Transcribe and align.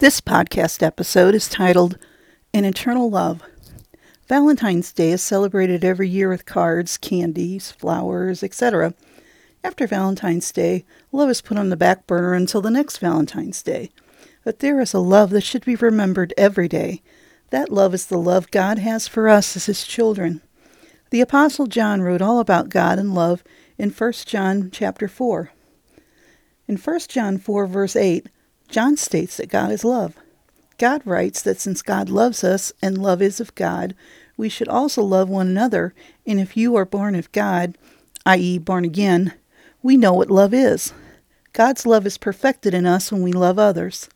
This 0.00 0.20
podcast 0.20 0.80
episode 0.80 1.34
is 1.34 1.48
titled 1.48 1.98
An 2.54 2.64
Eternal 2.64 3.10
Love. 3.10 3.42
Valentine's 4.28 4.92
Day 4.92 5.10
is 5.10 5.20
celebrated 5.20 5.82
every 5.82 6.08
year 6.08 6.28
with 6.28 6.46
cards, 6.46 6.96
candies, 6.96 7.72
flowers, 7.72 8.44
etc. 8.44 8.94
After 9.64 9.88
Valentine's 9.88 10.52
Day, 10.52 10.84
love 11.10 11.28
is 11.30 11.40
put 11.40 11.58
on 11.58 11.70
the 11.70 11.76
back 11.76 12.06
burner 12.06 12.34
until 12.34 12.60
the 12.60 12.70
next 12.70 12.98
Valentine's 12.98 13.60
Day. 13.60 13.90
But 14.44 14.60
there 14.60 14.80
is 14.80 14.94
a 14.94 15.00
love 15.00 15.30
that 15.30 15.40
should 15.40 15.64
be 15.64 15.74
remembered 15.74 16.32
every 16.38 16.68
day. 16.68 17.02
That 17.50 17.72
love 17.72 17.92
is 17.92 18.06
the 18.06 18.18
love 18.18 18.52
God 18.52 18.78
has 18.78 19.08
for 19.08 19.28
us 19.28 19.56
as 19.56 19.66
His 19.66 19.84
children. 19.84 20.42
The 21.10 21.22
Apostle 21.22 21.66
John 21.66 22.02
wrote 22.02 22.22
all 22.22 22.38
about 22.38 22.68
God 22.68 23.00
and 23.00 23.16
love 23.16 23.42
in 23.76 23.90
1 23.90 24.12
John 24.26 24.70
chapter 24.70 25.08
4. 25.08 25.50
In 26.68 26.76
1 26.76 27.00
John 27.08 27.36
4, 27.36 27.66
verse 27.66 27.96
8, 27.96 28.28
John 28.68 28.96
states 28.96 29.36
that 29.38 29.48
God 29.48 29.70
is 29.70 29.84
love. 29.84 30.14
God 30.78 31.02
writes 31.04 31.42
that 31.42 31.60
since 31.60 31.82
God 31.82 32.08
loves 32.08 32.44
us 32.44 32.72
and 32.80 32.98
love 32.98 33.20
is 33.20 33.40
of 33.40 33.54
God, 33.54 33.94
we 34.36 34.48
should 34.48 34.68
also 34.68 35.02
love 35.02 35.28
one 35.28 35.48
another, 35.48 35.94
and 36.26 36.38
if 36.38 36.56
you 36.56 36.76
are 36.76 36.84
born 36.84 37.14
of 37.14 37.32
God, 37.32 37.76
i.e., 38.24 38.58
born 38.58 38.84
again, 38.84 39.34
we 39.82 39.96
know 39.96 40.12
what 40.12 40.30
love 40.30 40.54
is. 40.54 40.92
God's 41.52 41.86
love 41.86 42.06
is 42.06 42.18
perfected 42.18 42.74
in 42.74 42.86
us 42.86 43.10
when 43.10 43.22
we 43.22 43.32
love 43.32 43.58
others. 43.58 44.08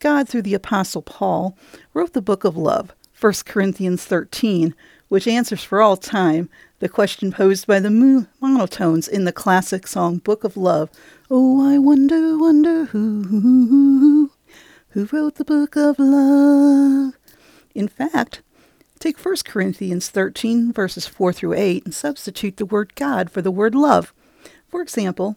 God, 0.00 0.28
through 0.28 0.42
the 0.42 0.54
Apostle 0.54 1.02
Paul, 1.02 1.56
wrote 1.94 2.12
the 2.12 2.20
book 2.20 2.44
of 2.44 2.56
love, 2.56 2.92
1 3.18 3.32
Corinthians 3.46 4.04
13, 4.04 4.74
which 5.08 5.26
answers 5.26 5.64
for 5.64 5.80
all 5.80 5.96
time 5.96 6.48
the 6.80 6.88
question 6.88 7.32
posed 7.32 7.66
by 7.66 7.80
the 7.80 7.88
monotones 7.88 9.08
in 9.08 9.24
the 9.24 9.32
classic 9.32 9.86
song 9.86 10.18
Book 10.18 10.44
of 10.44 10.56
Love. 10.56 10.90
Oh, 11.30 11.68
I 11.68 11.78
wonder, 11.78 12.38
wonder 12.38 12.86
who, 12.86 14.30
who 14.90 15.08
wrote 15.12 15.36
the 15.36 15.44
Book 15.44 15.76
of 15.76 15.98
Love. 15.98 17.14
In 17.74 17.88
fact, 17.88 18.42
take 18.98 19.18
1 19.18 19.36
Corinthians 19.44 20.08
13, 20.08 20.72
verses 20.72 21.06
4 21.06 21.32
through 21.32 21.54
8, 21.54 21.84
and 21.84 21.94
substitute 21.94 22.56
the 22.56 22.66
word 22.66 22.94
God 22.94 23.30
for 23.30 23.42
the 23.42 23.50
word 23.50 23.74
love. 23.74 24.12
For 24.68 24.82
example, 24.82 25.36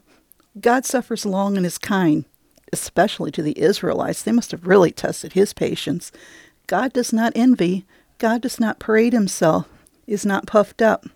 God 0.60 0.86
suffers 0.86 1.26
long 1.26 1.58
and 1.58 1.66
is 1.66 1.78
kind, 1.78 2.26
especially 2.73 3.32
to 3.32 3.42
the 3.42 3.60
Israelites. 3.60 4.22
They 4.22 4.32
must 4.32 4.52
have 4.52 4.67
really 4.67 4.92
tested 4.92 5.34
his 5.34 5.54
patience. 5.54 6.12
God 6.67 6.94
does 6.94 7.12
not 7.12 7.34
envy, 7.36 7.86
God 8.22 8.41
does 8.41 8.59
not 8.59 8.77
parade 8.77 9.14
himself, 9.14 9.67
is 10.05 10.27
not 10.27 10.45
puffed 10.45 10.80
up. 10.80 11.08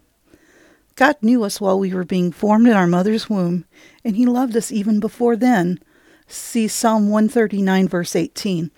God 0.95 1.15
knew 1.21 1.43
us 1.43 1.61
while 1.61 1.77
we 1.77 1.93
were 1.93 2.03
being 2.03 2.31
formed 2.31 2.67
in 2.67 2.73
our 2.73 2.87
mother's 2.87 3.29
womb, 3.29 3.65
and 4.03 4.15
He 4.15 4.25
loved 4.25 4.57
us 4.57 4.71
even 4.71 4.99
before 4.99 5.35
then. 5.35 5.79
See 6.27 6.67
Psalm 6.67 7.11
139, 7.11 7.87
verse 7.87 8.15
18. 8.15 8.71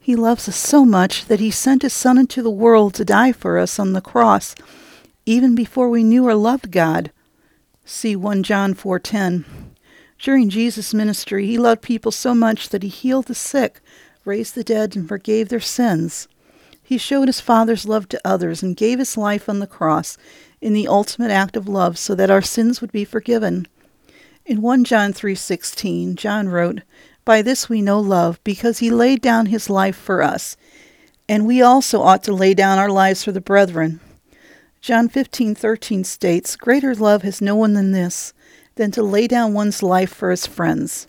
He 0.00 0.16
loves 0.16 0.48
us 0.48 0.56
so 0.56 0.86
much 0.86 1.26
that 1.26 1.38
He 1.38 1.50
sent 1.50 1.82
His 1.82 1.92
Son 1.92 2.16
into 2.16 2.40
the 2.40 2.48
world 2.48 2.94
to 2.94 3.04
die 3.04 3.32
for 3.32 3.58
us 3.58 3.78
on 3.78 3.92
the 3.92 4.00
cross, 4.00 4.54
even 5.26 5.54
before 5.54 5.90
we 5.90 6.02
knew 6.02 6.26
or 6.26 6.34
loved 6.34 6.70
God. 6.70 7.12
See 7.84 8.16
1 8.16 8.42
John 8.42 8.72
4:10. 8.72 9.44
During 10.18 10.48
Jesus' 10.48 10.94
ministry, 10.94 11.46
He 11.46 11.58
loved 11.58 11.82
people 11.82 12.10
so 12.10 12.34
much 12.34 12.70
that 12.70 12.82
He 12.82 12.88
healed 12.88 13.26
the 13.26 13.34
sick, 13.34 13.82
raised 14.24 14.54
the 14.54 14.64
dead, 14.64 14.96
and 14.96 15.06
forgave 15.06 15.50
their 15.50 15.60
sins. 15.60 16.26
He 16.88 16.98
showed 16.98 17.26
his 17.26 17.40
Father's 17.40 17.84
love 17.84 18.08
to 18.10 18.20
others 18.24 18.62
and 18.62 18.76
gave 18.76 19.00
his 19.00 19.16
life 19.16 19.48
on 19.48 19.58
the 19.58 19.66
cross 19.66 20.16
in 20.60 20.72
the 20.72 20.86
ultimate 20.86 21.32
act 21.32 21.56
of 21.56 21.66
love 21.66 21.98
so 21.98 22.14
that 22.14 22.30
our 22.30 22.40
sins 22.40 22.80
would 22.80 22.92
be 22.92 23.04
forgiven. 23.04 23.66
In 24.44 24.62
1 24.62 24.84
John 24.84 25.12
3:16, 25.12 26.14
John 26.14 26.48
wrote, 26.48 26.82
"By 27.24 27.42
this 27.42 27.68
we 27.68 27.82
know 27.82 27.98
love, 27.98 28.38
because 28.44 28.78
he 28.78 28.88
laid 28.88 29.20
down 29.20 29.46
his 29.46 29.68
life 29.68 29.96
for 29.96 30.22
us, 30.22 30.56
and 31.28 31.44
we 31.44 31.60
also 31.60 32.02
ought 32.02 32.22
to 32.22 32.32
lay 32.32 32.54
down 32.54 32.78
our 32.78 32.88
lives 32.88 33.24
for 33.24 33.32
the 33.32 33.40
brethren." 33.40 33.98
John 34.80 35.08
15:13 35.08 36.04
states, 36.04 36.54
"Greater 36.54 36.94
love 36.94 37.22
has 37.22 37.40
no 37.40 37.56
one 37.56 37.72
than 37.72 37.90
this, 37.90 38.32
than 38.76 38.92
to 38.92 39.02
lay 39.02 39.26
down 39.26 39.52
one's 39.52 39.82
life 39.82 40.14
for 40.14 40.30
his 40.30 40.46
friends." 40.46 41.08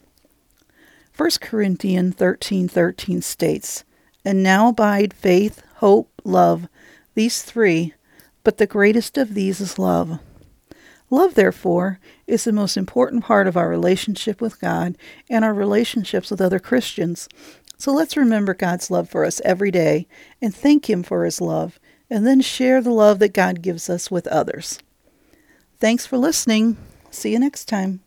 1 1.14 1.40
Corinthians 1.40 2.16
13:13 2.16 3.22
states, 3.22 3.84
"And 4.26 4.42
now 4.42 4.70
abide 4.70 5.14
faith, 5.14 5.62
hope, 5.78 6.22
love, 6.24 6.68
these 7.16 7.42
three, 7.42 7.94
but 8.44 8.58
the 8.58 8.68
greatest 8.68 9.18
of 9.18 9.34
these 9.34 9.60
is 9.60 9.80
love. 9.80 10.20
Love, 11.10 11.36
therefore, 11.36 12.00
is 12.26 12.44
the 12.44 12.52
most 12.52 12.76
important 12.76 13.24
part 13.24 13.48
of 13.48 13.56
our 13.56 13.70
relationship 13.70 14.42
with 14.42 14.60
God 14.60 14.98
and 15.30 15.46
our 15.46 15.54
relationships 15.54 16.30
with 16.30 16.42
other 16.42 16.60
Christians. 16.60 17.30
So 17.78 17.94
let's 17.94 18.18
remember 18.18 18.54
God's 18.54 18.92
love 18.92 19.10
for 19.10 19.24
us 19.24 19.40
every 19.46 19.72
day 19.72 20.08
and 20.42 20.54
thank 20.54 20.90
Him 20.90 21.04
for 21.04 21.24
His 21.24 21.40
love, 21.40 21.80
and 22.10 22.26
then 22.26 22.42
share 22.42 22.82
the 22.82 22.92
love 22.92 23.20
that 23.20 23.34
God 23.34 23.62
gives 23.62 23.90
us 23.90 24.12
with 24.12 24.28
others. 24.28 24.80
Thanks 25.80 26.06
for 26.06 26.18
listening. 26.18 26.78
See 27.12 27.34
you 27.34 27.40
next 27.40 27.66
time. 27.66 28.02